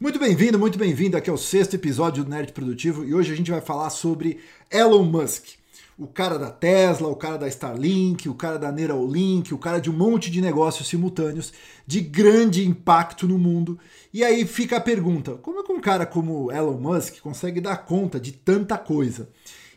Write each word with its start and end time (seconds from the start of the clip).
Muito 0.00 0.18
bem-vindo, 0.18 0.58
muito 0.58 0.76
bem-vindo. 0.76 1.16
Aqui 1.16 1.30
é 1.30 1.32
o 1.32 1.38
sexto 1.38 1.74
episódio 1.74 2.24
do 2.24 2.30
Nerd 2.30 2.52
Produtivo 2.52 3.04
e 3.04 3.14
hoje 3.14 3.32
a 3.32 3.36
gente 3.36 3.52
vai 3.52 3.60
falar 3.60 3.90
sobre 3.90 4.40
Elon 4.68 5.04
Musk. 5.04 5.50
O 5.96 6.08
cara 6.08 6.36
da 6.36 6.50
Tesla, 6.50 7.06
o 7.06 7.14
cara 7.14 7.38
da 7.38 7.46
Starlink, 7.46 8.28
o 8.28 8.34
cara 8.34 8.58
da 8.58 8.72
Neuralink, 8.72 9.54
o 9.54 9.58
cara 9.58 9.80
de 9.80 9.88
um 9.88 9.92
monte 9.92 10.32
de 10.32 10.40
negócios 10.40 10.88
simultâneos 10.88 11.52
de 11.86 12.00
grande 12.00 12.66
impacto 12.66 13.28
no 13.28 13.38
mundo. 13.38 13.78
E 14.12 14.24
aí 14.24 14.44
fica 14.44 14.78
a 14.78 14.80
pergunta: 14.80 15.36
como 15.36 15.60
é 15.60 15.62
que 15.62 15.72
um 15.72 15.80
cara 15.80 16.04
como 16.04 16.50
Elon 16.50 16.76
Musk 16.76 17.20
consegue 17.20 17.60
dar 17.60 17.76
conta 17.76 18.18
de 18.18 18.32
tanta 18.32 18.76
coisa? 18.76 19.28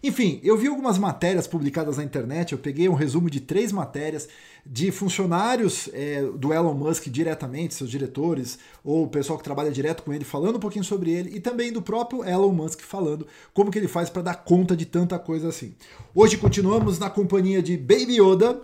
Enfim, 0.04 0.40
eu 0.44 0.58
vi 0.58 0.68
algumas 0.68 0.98
matérias 0.98 1.48
publicadas 1.48 1.98
na 1.98 2.04
internet, 2.04 2.52
eu 2.52 2.58
peguei 2.58 2.88
um 2.88 2.94
resumo 2.94 3.30
de 3.30 3.42
três 3.42 3.72
matérias 3.72 4.28
de 4.66 4.92
funcionários 4.92 5.90
é, 5.94 6.22
do 6.22 6.54
Elon 6.54 6.74
Musk 6.74 7.08
diretamente, 7.08 7.74
seus 7.74 7.90
diretores, 7.90 8.60
ou 8.84 9.06
o 9.06 9.08
pessoal 9.08 9.38
que 9.38 9.44
trabalha 9.44 9.72
direto 9.72 10.04
com 10.04 10.14
ele, 10.14 10.26
falando 10.26 10.58
um 10.58 10.60
pouquinho 10.60 10.84
sobre 10.84 11.12
ele, 11.12 11.36
e 11.36 11.40
também 11.40 11.72
do 11.72 11.82
próprio 11.82 12.24
Elon 12.24 12.52
Musk 12.52 12.82
falando 12.82 13.26
como 13.54 13.72
que 13.72 13.80
ele 13.80 13.88
faz 13.88 14.10
para 14.10 14.22
dar 14.22 14.36
conta 14.36 14.76
de 14.76 14.86
tanta 14.86 15.18
coisa 15.18 15.48
assim. 15.48 15.74
Hoje 16.14 16.38
continuamos 16.38 17.00
na 17.00 17.10
companhia 17.10 17.62
de 17.62 17.78
Baby 17.78 18.20
Yoda. 18.22 18.62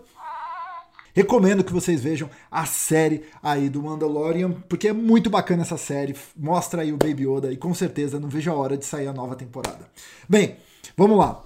Recomendo 1.16 1.64
que 1.64 1.72
vocês 1.72 2.02
vejam 2.02 2.28
a 2.50 2.66
série 2.66 3.24
aí 3.42 3.70
do 3.70 3.84
Mandalorian, 3.84 4.52
porque 4.68 4.88
é 4.88 4.94
muito 4.94 5.30
bacana 5.30 5.62
essa 5.62 5.78
série, 5.78 6.16
mostra 6.36 6.82
aí 6.82 6.92
o 6.92 6.98
Baby 6.98 7.28
Yoda 7.28 7.54
e 7.54 7.58
com 7.58 7.72
certeza 7.74 8.20
não 8.20 8.28
vejo 8.28 8.50
a 8.50 8.56
hora 8.56 8.76
de 8.76 8.84
sair 8.84 9.08
a 9.08 9.14
nova 9.14 9.36
temporada. 9.36 9.88
Bem, 10.28 10.58
vamos 10.98 11.18
lá. 11.18 11.44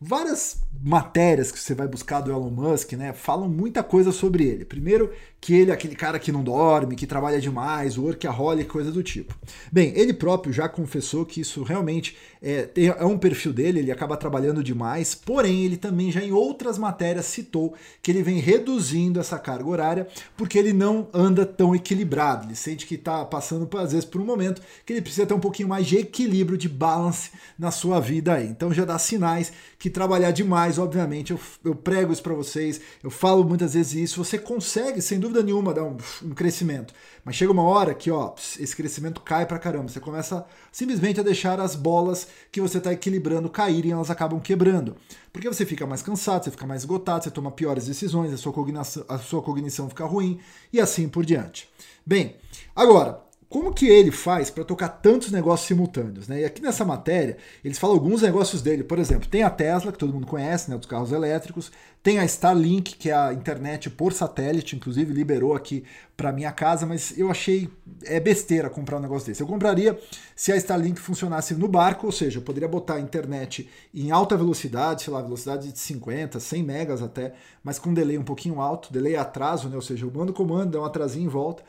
Várias 0.00 0.58
matérias 0.82 1.52
que 1.52 1.58
você 1.58 1.74
vai 1.74 1.86
buscar 1.86 2.20
do 2.20 2.30
Elon 2.30 2.50
Musk, 2.50 2.94
né, 2.94 3.12
falam 3.12 3.48
muita 3.48 3.82
coisa 3.82 4.12
sobre 4.12 4.44
ele. 4.44 4.64
Primeiro, 4.64 5.10
que 5.40 5.54
ele 5.54 5.70
é 5.70 5.74
aquele 5.74 5.94
cara 5.94 6.18
que 6.18 6.30
não 6.30 6.42
dorme, 6.42 6.96
que 6.96 7.06
trabalha 7.06 7.40
demais, 7.40 7.96
workaholic, 7.96 8.68
coisa 8.68 8.90
do 8.92 9.02
tipo. 9.02 9.34
Bem, 9.72 9.92
ele 9.96 10.12
próprio 10.12 10.52
já 10.52 10.68
confessou 10.68 11.24
que 11.24 11.40
isso 11.40 11.62
realmente 11.62 12.16
é, 12.42 12.68
é 12.76 13.04
um 13.04 13.18
perfil 13.18 13.52
dele, 13.52 13.80
ele 13.80 13.92
acaba 13.92 14.16
trabalhando 14.16 14.62
demais, 14.62 15.14
porém, 15.14 15.64
ele 15.64 15.76
também 15.76 16.10
já 16.10 16.22
em 16.22 16.32
outras 16.32 16.78
matérias 16.78 17.26
citou 17.26 17.74
que 18.02 18.10
ele 18.10 18.22
vem 18.22 18.38
reduzindo 18.38 19.20
essa 19.20 19.38
carga 19.38 19.68
horária 19.68 20.08
porque 20.36 20.58
ele 20.58 20.72
não 20.72 21.08
anda 21.12 21.46
tão 21.46 21.74
equilibrado. 21.74 22.46
Ele 22.46 22.54
sente 22.54 22.86
que 22.86 22.94
está 22.94 23.24
passando, 23.24 23.68
às 23.78 23.92
vezes, 23.92 24.04
por 24.04 24.20
um 24.20 24.24
momento 24.24 24.62
que 24.84 24.92
ele 24.92 25.02
precisa 25.02 25.26
ter 25.26 25.34
um 25.34 25.40
pouquinho 25.40 25.68
mais 25.68 25.86
de 25.86 25.98
equilíbrio, 25.98 26.58
de 26.58 26.68
balance 26.68 27.30
na 27.58 27.70
sua 27.70 28.00
vida 28.00 28.34
aí. 28.34 28.46
Então 28.46 28.72
já 28.72 28.84
dá 28.84 28.98
sinais 28.98 29.52
que 29.78 29.88
trabalhar 29.88 30.30
demais, 30.30 30.69
obviamente, 30.78 31.32
eu, 31.32 31.40
eu 31.64 31.74
prego 31.74 32.12
isso 32.12 32.22
para 32.22 32.34
vocês, 32.34 32.80
eu 33.02 33.10
falo 33.10 33.44
muitas 33.44 33.74
vezes 33.74 33.94
isso, 33.94 34.24
você 34.24 34.38
consegue, 34.38 35.00
sem 35.00 35.18
dúvida 35.18 35.42
nenhuma 35.42 35.74
dar 35.74 35.84
um, 35.84 35.96
um, 36.22 36.30
crescimento. 36.30 36.94
Mas 37.24 37.36
chega 37.36 37.52
uma 37.52 37.62
hora 37.62 37.94
que 37.94 38.10
ó, 38.10 38.34
esse 38.58 38.74
crescimento 38.74 39.20
cai 39.20 39.46
pra 39.46 39.58
caramba. 39.58 39.88
Você 39.88 40.00
começa 40.00 40.44
simplesmente 40.72 41.20
a 41.20 41.22
deixar 41.22 41.60
as 41.60 41.74
bolas 41.74 42.26
que 42.50 42.60
você 42.60 42.78
está 42.78 42.92
equilibrando 42.92 43.50
caírem 43.50 43.92
elas 43.92 44.10
acabam 44.10 44.40
quebrando. 44.40 44.96
Porque 45.32 45.48
você 45.48 45.66
fica 45.66 45.86
mais 45.86 46.02
cansado, 46.02 46.44
você 46.44 46.50
fica 46.50 46.66
mais 46.66 46.82
esgotado, 46.82 47.24
você 47.24 47.30
toma 47.30 47.50
piores 47.50 47.86
decisões, 47.86 48.32
a 48.32 48.36
sua 48.36 48.52
cognição, 48.52 49.04
a 49.08 49.18
sua 49.18 49.42
cognição 49.42 49.88
fica 49.88 50.04
ruim 50.04 50.40
e 50.72 50.80
assim 50.80 51.08
por 51.08 51.24
diante. 51.24 51.68
Bem, 52.04 52.36
agora, 52.74 53.22
como 53.50 53.74
que 53.74 53.88
ele 53.88 54.12
faz 54.12 54.48
para 54.48 54.62
tocar 54.62 54.88
tantos 54.88 55.32
negócios 55.32 55.66
simultâneos? 55.66 56.28
Né? 56.28 56.42
E 56.42 56.44
aqui 56.44 56.62
nessa 56.62 56.84
matéria, 56.84 57.36
eles 57.64 57.80
falam 57.80 57.96
alguns 57.96 58.22
negócios 58.22 58.62
dele. 58.62 58.84
Por 58.84 58.96
exemplo, 58.96 59.28
tem 59.28 59.42
a 59.42 59.50
Tesla, 59.50 59.90
que 59.90 59.98
todo 59.98 60.14
mundo 60.14 60.26
conhece, 60.28 60.70
né, 60.70 60.78
dos 60.78 60.86
carros 60.86 61.10
elétricos. 61.10 61.72
Tem 62.02 62.18
a 62.18 62.24
Starlink, 62.24 62.96
que 62.96 63.10
é 63.10 63.14
a 63.14 63.32
internet 63.32 63.90
por 63.90 64.12
satélite, 64.12 64.74
inclusive 64.74 65.12
liberou 65.12 65.54
aqui 65.54 65.84
para 66.16 66.32
minha 66.32 66.50
casa, 66.50 66.86
mas 66.86 67.16
eu 67.18 67.30
achei 67.30 67.68
é 68.04 68.18
besteira 68.18 68.70
comprar 68.70 68.96
um 68.96 69.00
negócio 69.00 69.26
desse. 69.26 69.42
Eu 69.42 69.46
compraria 69.46 69.98
se 70.34 70.50
a 70.50 70.56
Starlink 70.56 70.98
funcionasse 70.98 71.54
no 71.54 71.68
barco, 71.68 72.06
ou 72.06 72.12
seja, 72.12 72.38
eu 72.38 72.42
poderia 72.42 72.68
botar 72.68 72.94
a 72.94 73.00
internet 73.00 73.68
em 73.94 74.10
alta 74.10 74.36
velocidade, 74.36 75.02
sei 75.02 75.12
lá, 75.12 75.20
velocidade 75.20 75.70
de 75.70 75.78
50, 75.78 76.40
100 76.40 76.62
megas 76.62 77.02
até, 77.02 77.34
mas 77.62 77.78
com 77.78 77.92
delay 77.92 78.16
um 78.16 78.24
pouquinho 78.24 78.60
alto, 78.60 78.92
delay 78.92 79.16
atraso, 79.16 79.68
né? 79.68 79.76
ou 79.76 79.82
seja, 79.82 80.06
eu 80.06 80.10
mando 80.10 80.32
comando, 80.32 80.72
dá 80.72 80.80
um 80.80 80.84
atrasinho 80.84 81.26
em 81.26 81.28
volta 81.28 81.62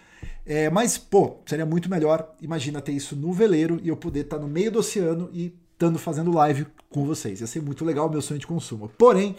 é, 0.45 0.69
mas, 0.69 0.97
pô, 0.97 1.37
seria 1.45 1.65
muito 1.65 1.89
melhor, 1.89 2.33
imagina 2.41 2.81
ter 2.81 2.91
isso 2.91 3.15
no 3.15 3.31
veleiro 3.31 3.79
e 3.83 3.89
eu 3.89 3.97
poder 3.97 4.21
estar 4.21 4.37
tá 4.37 4.41
no 4.41 4.47
meio 4.47 4.71
do 4.71 4.79
oceano 4.79 5.29
e 5.31 5.53
estando 5.73 5.99
fazendo 5.99 6.31
live 6.31 6.65
com 6.89 7.05
vocês. 7.05 7.41
Ia 7.41 7.47
ser 7.47 7.61
muito 7.61 7.85
legal 7.85 8.07
o 8.07 8.09
meu 8.09 8.21
sonho 8.21 8.39
de 8.39 8.47
consumo. 8.47 8.89
Porém, 8.97 9.35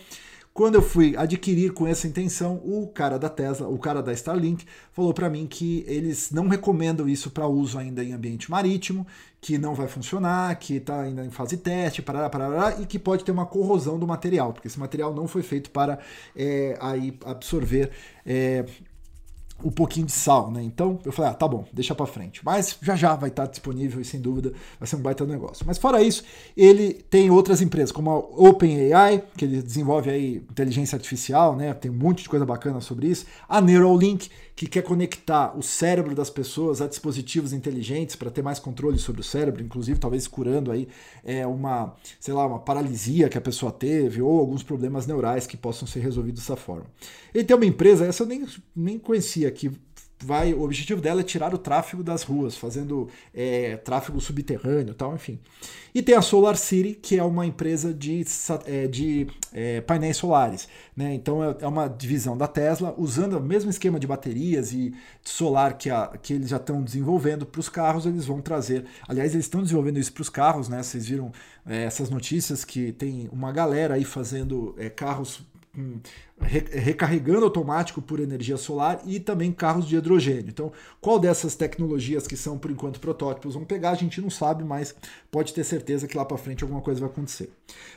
quando 0.55 0.75
eu 0.75 0.83
fui 0.83 1.17
adquirir 1.17 1.73
com 1.73 1.87
essa 1.87 2.07
intenção, 2.07 2.57
o 2.57 2.87
cara 2.87 3.19
da 3.19 3.29
Tesla, 3.29 3.69
o 3.69 3.79
cara 3.79 4.03
da 4.03 4.13
Starlink, 4.13 4.67
falou 4.93 5.15
para 5.15 5.31
mim 5.31 5.47
que 5.47 5.83
eles 5.87 6.31
não 6.31 6.47
recomendam 6.47 7.09
isso 7.09 7.31
para 7.31 7.47
uso 7.47 7.79
ainda 7.79 8.05
em 8.05 8.13
ambiente 8.13 8.51
marítimo, 8.51 9.07
que 9.41 9.57
não 9.57 9.75
vai 9.75 9.89
funcionar, 9.89 10.55
que 10.57 10.75
está 10.75 11.01
ainda 11.01 11.25
em 11.25 11.31
fase 11.31 11.57
teste, 11.57 12.03
parará, 12.03 12.29
parará, 12.29 12.81
e 12.81 12.87
que 12.87 12.99
pode 12.99 13.25
ter 13.25 13.33
uma 13.33 13.47
corrosão 13.47 13.99
do 13.99 14.07
material, 14.07 14.53
porque 14.53 14.69
esse 14.69 14.79
material 14.79 15.15
não 15.15 15.27
foi 15.27 15.43
feito 15.43 15.71
para 15.71 15.99
é, 16.37 16.77
aí 16.81 17.17
absorver 17.25 17.91
é, 18.27 18.65
um 19.65 19.71
pouquinho 19.71 20.07
de 20.07 20.13
sal, 20.13 20.51
né? 20.51 20.63
Então 20.63 20.99
eu 21.05 21.13
falei, 21.13 21.31
ah, 21.31 21.35
tá 21.35 21.47
bom, 21.47 21.65
deixa 21.73 21.95
para 21.95 22.07
frente. 22.07 22.41
Mas 22.45 22.77
já 22.83 22.97
já 22.97 23.15
vai 23.15 23.31
estar 23.31 23.47
disponível 23.47 24.01
e 24.01 24.05
sem 24.05 24.21
dúvida 24.21 24.53
vai 24.79 24.87
ser 24.87 24.97
um 24.97 25.01
baita 25.01 25.25
negócio. 25.25 25.65
Mas 25.67 25.79
fora 25.79 26.03
isso, 26.03 26.25
ele 26.57 26.95
tem 26.95 27.31
outras 27.31 27.61
empresas 27.61 27.93
como 27.93 28.11
a 28.11 28.19
OpenAI, 28.19 29.23
que 29.37 29.45
ele 29.45 29.63
desenvolve 29.63 30.11
aí 30.11 30.37
inteligência 30.37 30.97
artificial, 30.97 31.57
né? 31.57 31.73
Tem 31.75 31.91
um 31.91 31.95
monte 31.95 32.23
de 32.23 32.29
coisa 32.29 32.45
bacana 32.45 32.81
sobre 32.81 33.09
isso. 33.09 33.27
A 33.49 33.61
Neuralink, 33.61 34.31
que 34.63 34.69
quer 34.69 34.83
conectar 34.83 35.59
o 35.59 35.63
cérebro 35.63 36.15
das 36.15 36.31
pessoas 36.31 36.81
a 36.81 36.87
dispositivos 36.87 37.53
inteligentes 37.53 38.15
para 38.15 38.31
ter 38.31 38.43
mais 38.43 38.61
controle 38.61 38.97
sobre 38.97 39.21
o 39.21 39.25
cérebro, 39.25 39.61
inclusive 39.61 39.99
talvez 39.99 40.29
curando 40.29 40.71
aí 40.71 40.87
é, 41.25 41.45
uma, 41.45 41.97
sei 42.21 42.33
lá, 42.33 42.47
uma 42.47 42.61
paralisia 42.61 43.29
que 43.29 43.37
a 43.37 43.41
pessoa 43.41 43.73
teve 43.73 44.23
ou 44.23 44.39
alguns 44.39 44.63
problemas 44.63 45.05
neurais 45.05 45.49
que 45.49 45.57
possam 45.57 45.89
ser 45.89 45.99
resolvidos 45.99 46.43
dessa 46.43 46.55
forma. 46.55 46.87
Ele 47.35 47.43
tem 47.43 47.57
uma 47.57 47.67
empresa, 47.67 48.07
essa 48.07 48.23
eu 48.23 48.27
nem, 48.29 48.47
nem 48.77 49.01
conhecia, 49.01 49.51
que 49.51 49.69
vai, 50.25 50.55
o 50.55 50.63
objetivo 50.63 51.01
dela 51.01 51.21
é 51.21 51.25
tirar 51.25 51.55
o 51.55 51.59
tráfego 51.59 52.03
das 52.03 52.23
ruas, 52.23 52.57
fazendo 52.57 53.09
é, 53.35 53.77
tráfego 53.77 54.21
subterrâneo, 54.21 54.95
tal, 54.95 55.15
enfim. 55.15 55.39
E 55.95 56.03
tem 56.03 56.15
a 56.15 56.23
Solar 56.23 56.57
City, 56.57 56.95
que 56.95 57.19
é 57.19 57.23
uma 57.23 57.45
empresa 57.45 57.93
de, 57.93 58.25
é, 58.65 58.87
de 58.87 59.27
é, 59.53 59.81
painéis 59.83 60.17
solares, 60.17 60.69
né? 60.97 61.13
Então 61.15 61.45
é, 61.45 61.57
é 61.61 61.67
uma 61.67 61.87
divisão 61.87 62.37
da 62.37 62.47
Tesla, 62.47 62.95
usando 62.97 63.37
o 63.37 63.43
mesmo 63.43 63.69
esquema 63.69 64.01
de 64.01 64.07
baterias 64.07 64.73
e 64.73 64.95
solar 65.23 65.77
que, 65.77 65.91
a, 65.91 66.09
que 66.23 66.33
eles 66.33 66.49
já 66.49 66.57
estão 66.57 66.83
desenvolvendo 66.83 67.45
para 67.45 67.61
os 67.61 67.69
carros, 67.69 68.07
eles 68.07 68.25
vão 68.25 68.41
trazer. 68.41 68.87
Aliás, 69.07 69.35
eles 69.35 69.45
estão 69.45 69.63
desenvolvendo 69.63 69.99
isso 69.99 70.13
para 70.13 70.23
os 70.23 70.31
carros, 70.31 70.69
né? 70.69 70.83
Vocês 70.83 71.07
viram 71.07 71.31
é, 71.67 71.85
essas 71.85 72.09
notícias 72.09 72.65
que 72.65 72.93
tem 72.93 73.29
uma 73.31 73.53
galera 73.53 73.95
aí 73.95 74.05
fazendo 74.05 74.75
é, 74.79 74.89
carros 74.89 75.43
recarregando 76.39 77.45
automático 77.45 78.03
por 78.03 78.21
energia 78.21 78.59
solar 78.59 79.01
e 79.07 79.19
também 79.19 79.51
carros 79.51 79.87
de 79.87 79.97
hidrogênio. 79.97 80.49
Então, 80.49 80.71
qual 81.01 81.19
dessas 81.19 81.55
tecnologias 81.55 82.27
que 82.27 82.37
são 82.37 82.59
por 82.59 82.71
enquanto 82.71 83.01
protótipos 83.01 83.55
vão 83.55 83.65
pegar, 83.65 83.91
a 83.93 83.95
gente 83.95 84.21
não 84.21 84.29
sabe, 84.29 84.63
mas 84.65 84.95
pode 85.31 85.55
ter 85.55 85.65
certeza 85.65 86.07
que 86.07 86.17
lá 86.17 86.25
para 86.25 86.37
frente 86.37 86.63
alguma 86.63 86.83
coisa 86.83 87.01
vai 87.01 87.09
acontecer. 87.09 87.51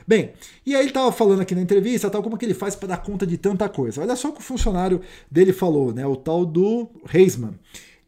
Bem, 0.06 0.32
e 0.64 0.74
aí 0.74 0.80
ele 0.82 0.88
estava 0.88 1.12
falando 1.12 1.42
aqui 1.42 1.54
na 1.54 1.60
entrevista, 1.60 2.08
tal 2.08 2.22
como 2.22 2.38
que 2.38 2.46
ele 2.46 2.54
faz 2.54 2.74
para 2.74 2.88
dar 2.88 2.98
conta 2.98 3.26
de 3.26 3.36
tanta 3.36 3.68
coisa. 3.68 4.00
Olha 4.00 4.16
só 4.16 4.30
o 4.30 4.32
que 4.32 4.40
o 4.40 4.44
funcionário 4.44 5.02
dele 5.30 5.52
falou, 5.52 5.92
né, 5.92 6.06
o 6.06 6.16
tal 6.16 6.46
do 6.46 6.88
Reisman. 7.04 7.58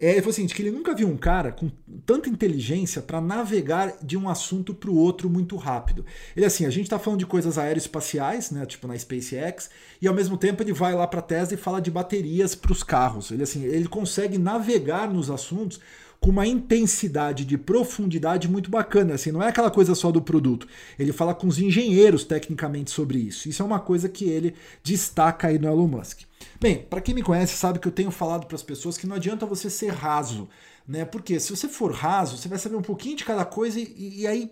É, 0.01 0.13
ele 0.13 0.21
falou 0.21 0.31
o 0.31 0.35
seguinte, 0.35 0.55
que 0.55 0.63
ele 0.63 0.71
nunca 0.71 0.95
viu 0.95 1.09
um 1.09 1.17
cara 1.17 1.51
com 1.51 1.69
tanta 2.07 2.29
inteligência 2.29 3.03
para 3.03 3.21
navegar 3.21 3.97
de 4.01 4.17
um 4.17 4.29
assunto 4.29 4.73
para 4.73 4.91
o 4.91 4.97
outro 4.97 5.29
muito 5.29 5.57
rápido. 5.57 6.07
Ele 6.37 6.47
assim, 6.47 6.65
a 6.65 6.71
gente 6.71 6.85
está 6.85 7.01
falando 7.01 7.19
de 7.19 7.27
coisas 7.27 7.59
aeroespaciais, 7.59 8.53
né, 8.53 8.65
tipo 8.65 8.87
na 8.87 8.97
SpaceX, 8.97 9.69
e 10.01 10.07
ao 10.07 10.15
mesmo 10.15 10.37
tempo 10.37 10.63
ele 10.63 10.73
vai 10.73 10.95
lá 10.95 11.07
para 11.07 11.19
a 11.19 11.23
Tesla 11.23 11.55
e 11.55 11.57
fala 11.57 11.81
de 11.81 11.91
baterias 11.91 12.55
para 12.55 12.71
os 12.71 12.85
carros. 12.85 13.33
Ele 13.33 13.43
assim, 13.43 13.65
ele 13.65 13.89
consegue 13.89 14.39
navegar 14.39 15.13
nos 15.13 15.31
assuntos 15.31 15.81
com 16.21 16.31
uma 16.31 16.47
intensidade 16.47 17.45
de 17.45 17.59
profundidade 17.59 18.49
muito 18.49 18.71
bacana. 18.71 19.15
Assim, 19.15 19.33
não 19.33 19.43
é 19.43 19.49
aquela 19.49 19.71
coisa 19.71 19.95
só 19.95 20.11
do 20.11 20.23
produto. 20.23 20.67
Ele 20.99 21.13
fala 21.13 21.35
com 21.35 21.47
os 21.47 21.59
engenheiros 21.59 22.25
tecnicamente 22.25 22.91
sobre 22.91 23.19
isso. 23.19 23.49
Isso 23.49 23.63
é 23.63 23.65
uma 23.65 23.81
coisa 23.81 24.09
que 24.09 24.25
ele 24.25 24.55
destaca 24.83 25.49
aí 25.49 25.59
no 25.59 25.69
Elon 25.69 25.89
Musk. 25.89 26.21
Bem, 26.61 26.79
para 26.79 27.01
quem 27.01 27.15
me 27.15 27.23
conhece 27.23 27.57
sabe 27.57 27.79
que 27.79 27.87
eu 27.87 27.93
tenho 27.93 28.11
falado 28.11 28.47
para 28.47 28.57
as 28.57 28.63
pessoas 28.63 28.99
que 28.99 29.07
não 29.07 29.15
adianta 29.15 29.47
você 29.47 29.71
ser 29.71 29.93
raso, 29.93 30.49
né? 30.87 31.05
Porque 31.05 31.39
se 31.39 31.55
você 31.55 31.69
for 31.69 31.93
raso, 31.93 32.37
você 32.37 32.49
vai 32.49 32.59
saber 32.59 32.75
um 32.75 32.83
pouquinho 32.83 33.17
de 33.17 33.25
cada 33.25 33.45
coisa 33.45 33.79
e, 33.79 34.23
e 34.23 34.27
aí 34.27 34.51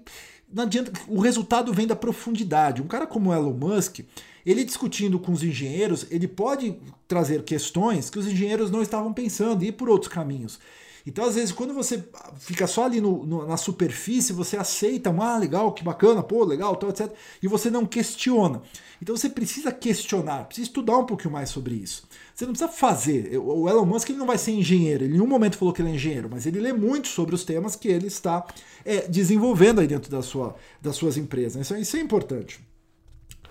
não 0.52 0.62
adianta. 0.62 0.92
O 1.08 1.20
resultado 1.20 1.72
vem 1.72 1.86
da 1.86 1.96
profundidade. 1.96 2.80
Um 2.80 2.86
cara 2.86 3.06
como 3.06 3.32
Elon 3.32 3.52
Musk, 3.52 4.00
ele 4.44 4.64
discutindo 4.64 5.18
com 5.18 5.32
os 5.32 5.42
engenheiros, 5.42 6.06
ele 6.08 6.28
pode 6.28 6.76
trazer 7.08 7.42
questões 7.42 8.08
que 8.08 8.18
os 8.18 8.26
engenheiros 8.26 8.70
não 8.70 8.82
estavam 8.82 9.12
pensando 9.12 9.64
e 9.64 9.68
ir 9.68 9.72
por 9.72 9.88
outros 9.88 10.12
caminhos. 10.12 10.60
Então, 11.06 11.24
às 11.24 11.36
vezes, 11.36 11.52
quando 11.52 11.72
você 11.72 12.04
fica 12.36 12.66
só 12.66 12.84
ali 12.84 13.00
no, 13.00 13.24
no, 13.24 13.46
na 13.46 13.56
superfície, 13.56 14.32
você 14.32 14.56
aceita, 14.56 15.14
ah, 15.16 15.38
legal, 15.38 15.72
que 15.72 15.84
bacana, 15.84 16.20
pô, 16.20 16.44
legal, 16.44 16.74
tal, 16.74 16.90
etc. 16.90 17.12
E 17.40 17.46
você 17.46 17.70
não 17.70 17.86
questiona. 17.86 18.60
Então, 19.00 19.16
você 19.16 19.28
precisa 19.28 19.70
questionar, 19.70 20.46
precisa 20.46 20.66
estudar 20.66 20.98
um 20.98 21.06
pouquinho 21.06 21.30
mais 21.30 21.48
sobre 21.48 21.76
isso. 21.76 22.08
Você 22.34 22.44
não 22.44 22.52
precisa 22.52 22.72
fazer. 22.72 23.38
O 23.38 23.68
Elon 23.68 23.86
Musk 23.86 24.10
ele 24.10 24.18
não 24.18 24.26
vai 24.26 24.36
ser 24.36 24.50
engenheiro. 24.50 25.04
Ele 25.04 25.10
em 25.10 25.12
nenhum 25.12 25.28
momento 25.28 25.56
falou 25.56 25.72
que 25.72 25.80
ele 25.80 25.90
é 25.90 25.94
engenheiro, 25.94 26.28
mas 26.28 26.44
ele 26.44 26.58
lê 26.58 26.72
muito 26.72 27.06
sobre 27.06 27.36
os 27.36 27.44
temas 27.44 27.76
que 27.76 27.86
ele 27.86 28.08
está 28.08 28.44
é, 28.84 29.02
desenvolvendo 29.06 29.80
aí 29.80 29.86
dentro 29.86 30.10
da 30.10 30.22
sua, 30.22 30.56
das 30.82 30.96
suas 30.96 31.16
empresas. 31.16 31.62
Isso, 31.62 31.76
isso 31.76 31.96
é 31.96 32.00
importante. 32.00 32.58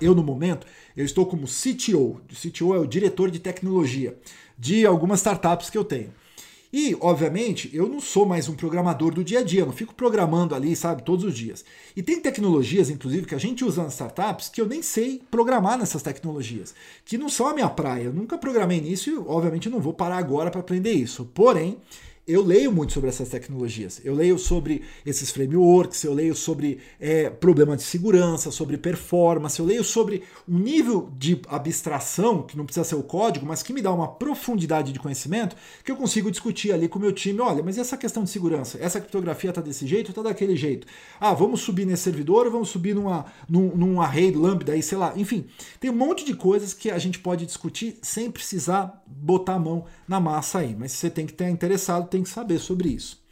Eu, 0.02 0.14
no 0.14 0.22
momento, 0.22 0.68
eu 0.96 1.06
estou 1.06 1.26
como 1.26 1.48
CTO. 1.48 2.22
O 2.30 2.36
CTO 2.36 2.76
é 2.76 2.80
o 2.80 2.86
diretor 2.86 3.32
de 3.32 3.40
tecnologia 3.40 4.18
de 4.60 4.86
algumas 4.86 5.20
startups 5.20 5.70
que 5.70 5.78
eu 5.78 5.86
tenho. 5.86 6.12
E, 6.78 6.94
obviamente, 7.00 7.70
eu 7.74 7.88
não 7.88 8.02
sou 8.02 8.26
mais 8.26 8.50
um 8.50 8.54
programador 8.54 9.14
do 9.14 9.24
dia 9.24 9.40
a 9.40 9.44
dia, 9.44 9.62
eu 9.62 9.66
não 9.66 9.72
fico 9.72 9.96
programando 9.96 10.54
ali, 10.54 10.76
sabe, 10.76 11.04
todos 11.04 11.24
os 11.24 11.34
dias. 11.34 11.64
E 11.96 12.04
tem 12.04 12.20
tecnologias, 12.20 12.90
inclusive, 12.90 13.26
que 13.26 13.34
a 13.34 13.38
gente 13.38 13.64
usa 13.64 13.82
nas 13.82 13.94
startups 13.94 14.50
que 14.50 14.60
eu 14.60 14.68
nem 14.68 14.82
sei 14.82 15.22
programar 15.32 15.78
nessas 15.78 16.04
tecnologias, 16.04 16.76
que 17.06 17.18
não 17.18 17.30
são 17.30 17.48
a 17.48 17.54
minha 17.54 17.70
praia. 17.70 18.04
Eu 18.04 18.14
nunca 18.14 18.38
programei 18.38 18.82
nisso 18.82 19.10
e, 19.10 19.18
obviamente, 19.18 19.70
não 19.70 19.80
vou 19.80 19.94
parar 19.94 20.18
agora 20.18 20.52
para 20.52 20.60
aprender 20.60 20.92
isso. 20.92 21.24
Porém, 21.34 21.78
eu 22.28 22.44
leio 22.44 22.72
muito 22.72 22.92
sobre 22.92 23.10
essas 23.10 23.30
tecnologias. 23.30 24.02
Eu 24.04 24.16
leio 24.16 24.40
sobre 24.40 24.82
esses 25.06 25.30
frameworks, 25.30 26.04
eu 26.04 26.14
leio 26.14 26.34
sobre 26.34 26.80
é, 27.00 27.30
problema 27.30 27.78
de 27.78 27.84
segurança, 27.84 28.50
sobre 28.50 28.78
performance, 28.78 29.60
eu 29.60 29.66
leio 29.66 29.84
sobre 29.84 30.24
um 30.48 30.58
nível 30.58 31.10
de 31.16 31.40
abstração, 31.48 32.42
que 32.42 32.58
não 32.58 32.66
precisa 32.66 32.84
ser 32.84 32.96
o 32.96 33.04
código, 33.04 33.46
mas 33.46 33.62
que 33.62 33.72
me 33.72 33.82
dá 33.82 33.94
uma 33.94 34.08
profundidade 34.08 34.92
de 34.92 35.00
conhecimento 35.00 35.56
que 35.84 35.92
eu 35.92 35.96
consigo 35.96 36.32
discutir 36.32 36.72
ali 36.72 36.88
com 36.88 36.98
o 36.98 37.02
meu 37.02 37.12
time. 37.12 37.40
Olha, 37.42 37.62
mas 37.62 37.78
essa 37.78 37.96
questão 37.96 38.24
de 38.24 38.32
segurança? 38.32 38.80
Essa 38.82 39.00
criptografia 39.00 39.52
está 39.52 39.62
desse 39.62 39.86
jeito 39.86 40.10
está 40.10 40.24
daquele 40.24 40.56
jeito? 40.56 40.88
Ah, 41.20 41.34
vamos 41.34 41.62
subir 41.62 41.86
nesse 41.86 42.04
servidor 42.04 42.48
ou 42.48 42.52
vamos 42.52 42.70
subir 42.70 42.96
numa, 42.96 43.26
num, 43.48 43.76
num 43.76 44.02
array 44.02 44.32
lambda 44.32 44.74
aí, 44.74 44.82
sei 44.82 44.98
lá. 44.98 45.14
Enfim, 45.16 45.46
tem 45.80 45.92
um 45.92 45.96
monte 45.96 46.26
de 46.26 46.34
coisas 46.34 46.74
que 46.74 46.90
a 46.90 46.98
gente 46.98 47.20
pode 47.20 47.46
discutir 47.46 47.98
sem 48.02 48.32
precisar 48.32 49.04
botar 49.06 49.56
a 49.56 49.60
mão 49.60 49.86
na 50.08 50.20
massa 50.20 50.60
aí. 50.60 50.76
Mas 50.78 50.92
você 50.94 51.10
tem 51.10 51.26
que 51.26 51.34
estar 51.34 51.50
interessado, 51.50 52.08
tem 52.16 52.24
que 52.24 52.30
saber 52.30 52.60
sobre 52.60 52.90
isso. 52.90 53.24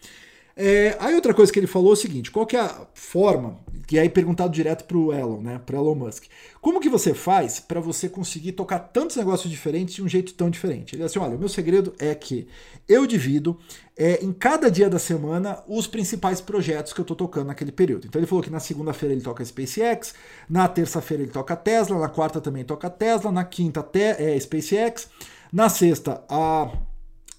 É, 0.55 0.95
aí 0.99 1.15
outra 1.15 1.33
coisa 1.33 1.51
que 1.51 1.57
ele 1.57 1.65
falou 1.65 1.91
é 1.91 1.93
o 1.93 1.95
seguinte: 1.95 2.29
qual 2.29 2.45
que 2.45 2.55
é 2.55 2.59
a 2.59 2.85
forma, 2.93 3.59
que 3.87 3.97
é 3.97 4.01
aí 4.01 4.09
perguntado 4.09 4.53
direto 4.53 4.83
para 4.83 4.97
o 4.97 5.11
Elon, 5.11 5.41
né, 5.41 5.59
para 5.65 5.77
Elon 5.77 5.95
Musk, 5.95 6.25
como 6.61 6.79
que 6.79 6.89
você 6.89 7.11
faz 7.13 7.59
para 7.59 7.79
você 7.79 8.07
conseguir 8.07 8.51
tocar 8.51 8.77
tantos 8.77 9.15
negócios 9.15 9.49
diferentes 9.49 9.95
de 9.95 10.03
um 10.03 10.07
jeito 10.07 10.33
tão 10.35 10.51
diferente? 10.51 10.93
Ele 10.93 11.03
disse 11.03 11.17
assim: 11.17 11.25
olha, 11.25 11.35
o 11.35 11.39
meu 11.39 11.49
segredo 11.49 11.93
é 11.97 12.13
que 12.13 12.47
eu 12.87 13.07
divido 13.07 13.57
é, 13.97 14.23
em 14.23 14.31
cada 14.31 14.69
dia 14.69 14.87
da 14.87 14.99
semana 14.99 15.63
os 15.67 15.87
principais 15.87 16.39
projetos 16.39 16.93
que 16.93 16.99
eu 16.99 17.03
estou 17.03 17.17
tocando 17.17 17.47
naquele 17.47 17.71
período. 17.71 18.05
Então 18.05 18.19
ele 18.19 18.27
falou 18.27 18.43
que 18.43 18.51
na 18.51 18.59
segunda-feira 18.59 19.15
ele 19.15 19.23
toca 19.23 19.43
SpaceX, 19.43 20.13
na 20.47 20.67
terça-feira 20.67 21.23
ele 21.23 21.31
toca 21.31 21.55
Tesla, 21.55 21.97
na 21.97 22.09
quarta 22.09 22.39
também 22.39 22.63
toca 22.63 22.91
Tesla, 22.91 23.31
na 23.31 23.43
quinta 23.43 23.79
até 23.79 24.35
é, 24.35 24.39
SpaceX, 24.39 25.09
na 25.51 25.67
sexta 25.67 26.23
a 26.29 26.69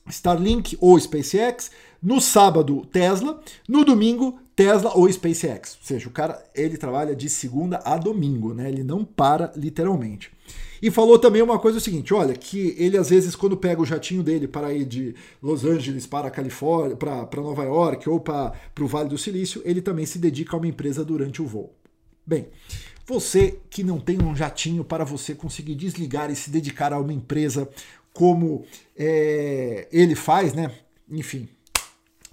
Starlink 0.08 0.76
ou 0.80 0.98
SpaceX, 0.98 1.70
no 2.02 2.20
sábado 2.20 2.84
Tesla, 2.92 3.40
no 3.68 3.84
domingo 3.84 4.38
Tesla 4.54 4.92
ou 4.94 5.10
SpaceX. 5.10 5.78
Ou 5.80 5.86
seja, 5.86 6.08
o 6.08 6.12
cara 6.12 6.42
ele 6.54 6.76
trabalha 6.76 7.14
de 7.14 7.28
segunda 7.28 7.80
a 7.84 7.96
domingo, 7.96 8.52
né? 8.52 8.68
Ele 8.68 8.84
não 8.84 9.04
para 9.04 9.52
literalmente. 9.56 10.30
E 10.82 10.90
falou 10.90 11.18
também 11.18 11.40
uma 11.40 11.58
coisa 11.58 11.78
o 11.78 11.80
seguinte, 11.80 12.12
olha, 12.12 12.34
que 12.34 12.74
ele 12.78 12.98
às 12.98 13.08
vezes 13.08 13.34
quando 13.34 13.56
pega 13.56 13.80
o 13.80 13.86
jatinho 13.86 14.22
dele 14.22 14.46
para 14.46 14.72
ir 14.72 14.84
de 14.84 15.14
Los 15.42 15.64
Angeles 15.64 16.06
para 16.06 16.30
Califórnia, 16.30 16.94
para, 16.94 17.40
Nova 17.40 17.64
York 17.64 18.06
ou 18.08 18.20
para 18.20 18.52
o 18.78 18.86
Vale 18.86 19.08
do 19.08 19.16
Silício, 19.16 19.62
ele 19.64 19.80
também 19.80 20.04
se 20.04 20.18
dedica 20.18 20.54
a 20.54 20.58
uma 20.58 20.68
empresa 20.68 21.02
durante 21.02 21.40
o 21.40 21.46
voo. 21.46 21.72
Bem, 22.26 22.48
você 23.06 23.58
que 23.70 23.82
não 23.82 23.98
tem 23.98 24.22
um 24.22 24.36
jatinho 24.36 24.84
para 24.84 25.04
você 25.04 25.34
conseguir 25.34 25.74
desligar 25.74 26.30
e 26.30 26.36
se 26.36 26.50
dedicar 26.50 26.92
a 26.92 26.98
uma 26.98 27.12
empresa 27.12 27.68
como 28.14 28.64
é, 28.96 29.86
ele 29.92 30.14
faz, 30.14 30.54
né? 30.54 30.70
Enfim, 31.10 31.48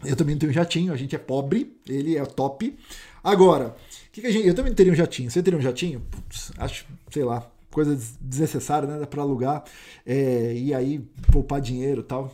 eu 0.05 0.15
também 0.15 0.35
não 0.35 0.39
tenho 0.39 0.51
um 0.51 0.55
jatinho, 0.55 0.93
a 0.93 0.95
gente 0.95 1.15
é 1.15 1.19
pobre, 1.19 1.75
ele 1.87 2.15
é 2.15 2.25
top. 2.25 2.77
Agora, 3.23 3.75
que, 4.11 4.21
que 4.21 4.31
gente, 4.31 4.47
eu 4.47 4.53
também 4.53 4.73
teria 4.73 4.93
um 4.93 4.95
jatinho. 4.95 5.29
Você 5.29 5.43
teria 5.43 5.59
um 5.59 5.61
jatinho? 5.61 6.01
Putz, 6.09 6.51
acho, 6.57 6.85
sei 7.11 7.23
lá, 7.23 7.51
coisa 7.69 7.97
desnecessária, 8.19 8.87
né? 8.87 9.05
Para 9.05 9.21
alugar 9.21 9.63
é, 10.05 10.53
e 10.55 10.73
aí 10.73 10.99
poupar 11.31 11.59
dinheiro 11.59 12.03
tal. 12.03 12.33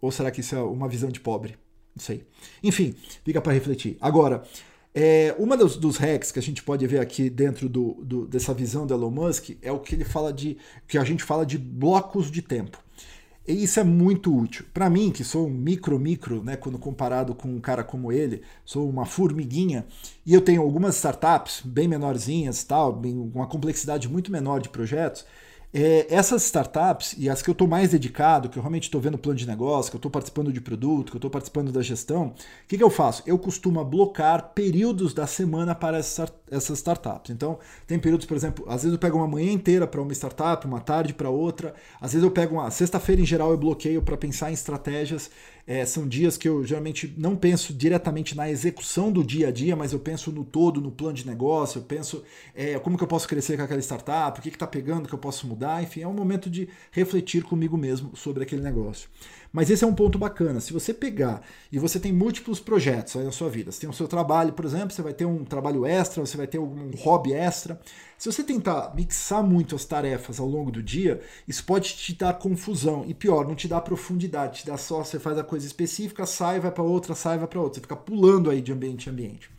Ou 0.00 0.10
será 0.10 0.30
que 0.30 0.40
isso 0.40 0.54
é 0.54 0.62
uma 0.62 0.88
visão 0.88 1.10
de 1.10 1.20
pobre? 1.20 1.56
Não 1.94 2.02
sei. 2.02 2.26
Enfim, 2.62 2.94
fica 3.24 3.40
para 3.40 3.52
refletir. 3.52 3.96
Agora, 4.00 4.42
é, 4.94 5.34
uma 5.38 5.56
dos, 5.56 5.76
dos 5.76 5.96
hacks 5.96 6.30
que 6.30 6.38
a 6.38 6.42
gente 6.42 6.62
pode 6.62 6.86
ver 6.86 7.00
aqui 7.00 7.30
dentro 7.30 7.68
do, 7.68 7.94
do, 8.02 8.26
dessa 8.26 8.52
visão 8.52 8.86
do 8.86 8.94
Elon 8.94 9.10
Musk 9.10 9.50
é 9.62 9.72
o 9.72 9.80
que 9.80 9.94
ele 9.94 10.04
fala 10.04 10.32
de. 10.32 10.56
que 10.86 10.98
a 10.98 11.04
gente 11.04 11.24
fala 11.24 11.46
de 11.46 11.58
blocos 11.58 12.30
de 12.30 12.42
tempo. 12.42 12.83
E 13.46 13.64
isso 13.64 13.78
é 13.78 13.84
muito 13.84 14.34
útil. 14.34 14.64
Para 14.72 14.88
mim, 14.88 15.10
que 15.10 15.22
sou 15.22 15.46
um 15.46 15.50
micro 15.50 15.98
micro, 15.98 16.42
né, 16.42 16.56
quando 16.56 16.78
comparado 16.78 17.34
com 17.34 17.48
um 17.48 17.60
cara 17.60 17.84
como 17.84 18.10
ele, 18.10 18.42
sou 18.64 18.88
uma 18.88 19.04
formiguinha, 19.04 19.84
e 20.24 20.32
eu 20.32 20.40
tenho 20.40 20.62
algumas 20.62 20.96
startups 20.96 21.60
bem 21.64 21.86
menorzinhas, 21.86 22.64
tal, 22.64 22.92
bem, 22.92 23.14
uma 23.34 23.46
complexidade 23.46 24.08
muito 24.08 24.32
menor 24.32 24.60
de 24.60 24.70
projetos, 24.70 25.26
é, 25.76 26.06
essas 26.08 26.44
startups 26.44 27.16
e 27.18 27.28
as 27.28 27.42
que 27.42 27.50
eu 27.50 27.52
estou 27.52 27.66
mais 27.66 27.90
dedicado, 27.90 28.48
que 28.48 28.56
eu 28.56 28.62
realmente 28.62 28.84
estou 28.84 29.00
vendo 29.00 29.18
plano 29.18 29.36
de 29.36 29.44
negócio, 29.44 29.90
que 29.90 29.96
eu 29.96 29.98
estou 29.98 30.10
participando 30.10 30.52
de 30.52 30.60
produto, 30.60 31.10
que 31.10 31.16
eu 31.16 31.18
estou 31.18 31.30
participando 31.30 31.72
da 31.72 31.82
gestão, 31.82 32.28
o 32.28 32.34
que, 32.68 32.78
que 32.78 32.84
eu 32.84 32.90
faço? 32.90 33.24
Eu 33.26 33.36
costumo 33.36 33.84
blocar 33.84 34.52
períodos 34.54 35.12
da 35.12 35.26
semana 35.26 35.74
para 35.74 35.98
essas, 35.98 36.32
essas 36.54 36.78
startups. 36.78 37.30
Então, 37.30 37.58
tem 37.86 37.98
períodos, 37.98 38.26
por 38.26 38.36
exemplo, 38.36 38.64
às 38.68 38.82
vezes 38.82 38.92
eu 38.92 38.98
pego 38.98 39.18
uma 39.18 39.28
manhã 39.28 39.52
inteira 39.52 39.86
para 39.86 40.00
uma 40.00 40.12
startup, 40.12 40.66
uma 40.66 40.80
tarde 40.80 41.12
para 41.12 41.28
outra, 41.30 41.74
às 42.00 42.12
vezes 42.12 42.24
eu 42.24 42.30
pego 42.30 42.54
uma 42.54 42.70
sexta-feira 42.70 43.20
em 43.20 43.26
geral 43.26 43.50
eu 43.50 43.58
bloqueio 43.58 44.02
para 44.02 44.16
pensar 44.16 44.50
em 44.50 44.54
estratégias 44.54 45.30
é, 45.66 45.84
são 45.86 46.06
dias 46.06 46.36
que 46.36 46.48
eu 46.48 46.64
geralmente 46.64 47.14
não 47.16 47.34
penso 47.34 47.72
diretamente 47.72 48.36
na 48.36 48.50
execução 48.50 49.10
do 49.10 49.24
dia 49.24 49.48
a 49.48 49.50
dia, 49.50 49.74
mas 49.74 49.92
eu 49.92 49.98
penso 49.98 50.30
no 50.30 50.44
todo, 50.44 50.80
no 50.80 50.90
plano 50.90 51.14
de 51.14 51.26
negócio, 51.26 51.78
eu 51.78 51.82
penso 51.82 52.22
é, 52.54 52.78
como 52.78 52.98
que 52.98 53.04
eu 53.04 53.08
posso 53.08 53.26
crescer 53.26 53.56
com 53.56 53.62
aquela 53.62 53.80
startup, 53.80 54.38
o 54.38 54.42
que 54.42 54.50
está 54.50 54.66
pegando 54.66 55.08
que 55.08 55.14
eu 55.14 55.18
posso 55.18 55.46
mudar, 55.46 55.82
enfim, 55.82 56.02
é 56.02 56.08
um 56.08 56.12
momento 56.12 56.50
de 56.50 56.68
refletir 56.90 57.44
comigo 57.44 57.76
mesmo 57.76 58.14
sobre 58.14 58.42
aquele 58.42 58.62
negócio. 58.62 59.08
Mas 59.50 59.70
esse 59.70 59.84
é 59.84 59.86
um 59.86 59.94
ponto 59.94 60.18
bacana. 60.18 60.60
Se 60.60 60.72
você 60.72 60.92
pegar 60.92 61.40
e 61.70 61.78
você 61.78 62.00
tem 62.00 62.12
múltiplos 62.12 62.58
projetos 62.58 63.14
aí 63.16 63.24
na 63.24 63.30
sua 63.30 63.48
vida, 63.48 63.70
você 63.70 63.82
tem 63.82 63.88
o 63.88 63.92
seu 63.92 64.08
trabalho, 64.08 64.52
por 64.52 64.64
exemplo, 64.64 64.90
você 64.90 65.00
vai 65.00 65.14
ter 65.14 65.24
um 65.24 65.44
trabalho 65.44 65.86
extra, 65.86 66.26
você 66.26 66.36
vai 66.36 66.43
ter 66.46 66.58
um 66.58 66.90
hobby 66.96 67.32
extra. 67.32 67.80
Se 68.18 68.30
você 68.30 68.42
tentar 68.42 68.94
mixar 68.94 69.42
muito 69.42 69.74
as 69.74 69.84
tarefas 69.84 70.40
ao 70.40 70.48
longo 70.48 70.70
do 70.70 70.82
dia, 70.82 71.20
isso 71.46 71.64
pode 71.64 71.94
te 71.94 72.14
dar 72.14 72.34
confusão. 72.34 73.04
E 73.06 73.14
pior, 73.14 73.46
não 73.46 73.54
te 73.54 73.68
dá 73.68 73.80
profundidade, 73.80 74.60
te 74.60 74.66
dá 74.66 74.76
só, 74.76 75.04
você 75.04 75.18
faz 75.18 75.38
a 75.38 75.44
coisa 75.44 75.66
específica, 75.66 76.24
sai, 76.26 76.60
vai 76.60 76.70
para 76.70 76.82
outra, 76.82 77.14
sai, 77.14 77.38
vai 77.38 77.46
para 77.46 77.60
outra. 77.60 77.74
Você 77.74 77.82
fica 77.82 77.96
pulando 77.96 78.50
aí 78.50 78.60
de 78.60 78.72
ambiente 78.72 79.08
em 79.08 79.12
ambiente. 79.12 79.50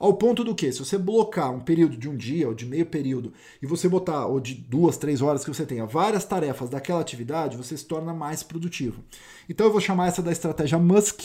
Ao 0.00 0.14
ponto 0.14 0.42
do 0.42 0.54
que, 0.54 0.72
se 0.72 0.78
você 0.78 0.96
blocar 0.96 1.52
um 1.52 1.60
período 1.60 1.94
de 1.94 2.08
um 2.08 2.16
dia 2.16 2.48
ou 2.48 2.54
de 2.54 2.64
meio 2.64 2.86
período 2.86 3.34
e 3.60 3.66
você 3.66 3.86
botar, 3.86 4.24
ou 4.24 4.40
de 4.40 4.54
duas, 4.54 4.96
três 4.96 5.20
horas 5.20 5.44
que 5.44 5.52
você 5.52 5.66
tenha, 5.66 5.84
várias 5.84 6.24
tarefas 6.24 6.70
daquela 6.70 7.02
atividade, 7.02 7.54
você 7.54 7.76
se 7.76 7.84
torna 7.84 8.14
mais 8.14 8.42
produtivo. 8.42 9.04
Então 9.46 9.66
eu 9.66 9.72
vou 9.72 9.80
chamar 9.80 10.08
essa 10.08 10.22
da 10.22 10.32
estratégia 10.32 10.78
Musk. 10.78 11.24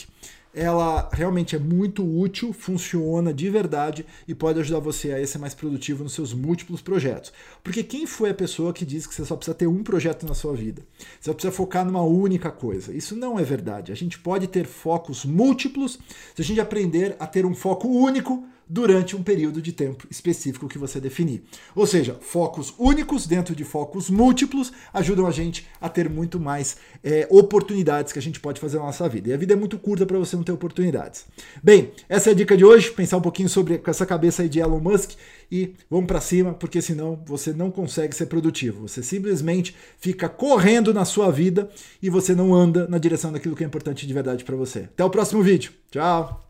Ela 0.55 1.09
realmente 1.11 1.53
é 1.53 1.59
muito 1.59 2.01
útil, 2.01 2.53
funciona 2.53 3.33
de 3.33 3.49
verdade 3.49 4.05
e 4.25 4.33
pode 4.33 4.59
ajudar 4.61 4.79
você 4.79 5.11
a 5.11 5.27
ser 5.27 5.37
mais 5.37 5.53
produtivo 5.53 6.03
nos 6.03 6.13
seus 6.13 6.33
múltiplos 6.33 6.81
projetos. 6.81 7.33
Porque 7.61 7.83
quem 7.83 8.07
foi 8.07 8.29
a 8.29 8.33
pessoa 8.33 8.71
que 8.71 8.85
diz 8.85 9.05
que 9.05 9.13
você 9.13 9.25
só 9.25 9.35
precisa 9.35 9.53
ter 9.53 9.67
um 9.67 9.83
projeto 9.83 10.25
na 10.25 10.33
sua 10.33 10.53
vida? 10.53 10.81
Você 11.19 11.29
só 11.29 11.33
precisa 11.33 11.51
focar 11.51 11.85
numa 11.85 12.03
única 12.03 12.49
coisa. 12.49 12.95
Isso 12.95 13.17
não 13.17 13.37
é 13.37 13.43
verdade. 13.43 13.91
A 13.91 13.95
gente 13.95 14.17
pode 14.17 14.47
ter 14.47 14.65
focos 14.65 15.25
múltiplos 15.25 15.99
se 16.33 16.41
a 16.41 16.45
gente 16.45 16.61
aprender 16.61 17.17
a 17.19 17.27
ter 17.27 17.45
um 17.45 17.53
foco 17.53 17.89
único 17.89 18.47
durante 18.67 19.15
um 19.15 19.23
período 19.23 19.61
de 19.61 19.71
tempo 19.71 20.07
específico 20.09 20.67
que 20.67 20.77
você 20.77 20.99
definir. 20.99 21.43
Ou 21.75 21.85
seja, 21.85 22.17
focos 22.19 22.73
únicos 22.77 23.27
dentro 23.27 23.55
de 23.55 23.63
focos 23.63 24.09
múltiplos 24.09 24.71
ajudam 24.93 25.27
a 25.27 25.31
gente 25.31 25.67
a 25.79 25.89
ter 25.89 26.09
muito 26.09 26.39
mais 26.39 26.77
é, 27.03 27.27
oportunidades 27.29 28.11
que 28.11 28.19
a 28.19 28.21
gente 28.21 28.39
pode 28.39 28.59
fazer 28.59 28.77
na 28.77 28.85
nossa 28.85 29.07
vida. 29.07 29.29
E 29.29 29.33
a 29.33 29.37
vida 29.37 29.53
é 29.53 29.55
muito 29.55 29.77
curta 29.77 30.05
para 30.05 30.17
você 30.17 30.35
não 30.35 30.43
ter 30.43 30.51
oportunidades. 30.51 31.25
Bem, 31.63 31.91
essa 32.09 32.29
é 32.29 32.33
a 32.33 32.35
dica 32.35 32.57
de 32.57 32.65
hoje, 32.65 32.91
pensar 32.91 33.17
um 33.17 33.21
pouquinho 33.21 33.49
sobre 33.49 33.77
com 33.77 33.91
essa 33.91 34.05
cabeça 34.05 34.41
aí 34.41 34.49
de 34.49 34.59
Elon 34.59 34.79
Musk 34.79 35.11
e 35.51 35.75
vamos 35.89 36.07
para 36.07 36.21
cima, 36.21 36.53
porque 36.53 36.81
senão 36.81 37.21
você 37.25 37.53
não 37.53 37.69
consegue 37.69 38.15
ser 38.15 38.25
produtivo. 38.25 38.87
Você 38.87 39.03
simplesmente 39.03 39.75
fica 39.97 40.27
correndo 40.27 40.93
na 40.93 41.05
sua 41.05 41.31
vida 41.31 41.69
e 42.01 42.09
você 42.09 42.33
não 42.33 42.53
anda 42.53 42.87
na 42.87 42.97
direção 42.97 43.31
daquilo 43.31 43.55
que 43.55 43.63
é 43.63 43.67
importante 43.67 44.07
de 44.07 44.13
verdade 44.13 44.43
para 44.43 44.55
você. 44.55 44.79
Até 44.79 45.03
o 45.03 45.09
próximo 45.09 45.41
vídeo. 45.41 45.71
Tchau. 45.91 46.44